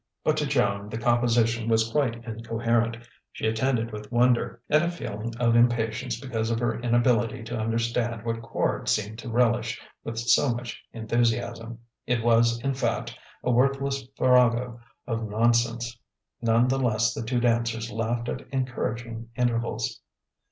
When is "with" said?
3.93-4.11, 10.03-10.17